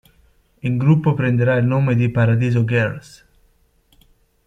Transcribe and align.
Il 0.63 0.77
gruppo 0.79 1.13
prenderà 1.13 1.57
il 1.57 1.65
nome 1.67 1.93
di 1.93 2.09
"Paradiso 2.09 2.65
Girls". 2.65 3.25